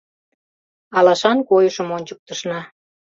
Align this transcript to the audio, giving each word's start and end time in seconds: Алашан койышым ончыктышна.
Алашан 0.97 1.37
койышым 1.49 1.89
ончыктышна. 1.95 2.59